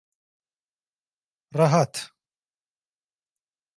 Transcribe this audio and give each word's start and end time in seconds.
Rahat. 1.59 1.95